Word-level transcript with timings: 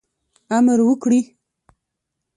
امر 0.57 0.79
وکړي. 0.87 1.21